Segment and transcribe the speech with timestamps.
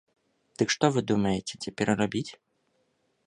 [0.59, 2.27] Дык што вы думаеце цяпер рабіць?